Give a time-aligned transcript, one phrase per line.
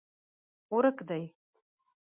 [0.75, 1.21] ورک دي